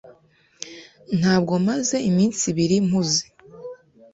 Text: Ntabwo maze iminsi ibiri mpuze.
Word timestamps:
Ntabwo 1.19 1.53
maze 1.67 1.95
iminsi 2.09 2.41
ibiri 2.51 2.77
mpuze. 2.87 3.23